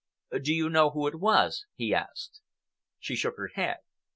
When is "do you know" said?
0.41-0.89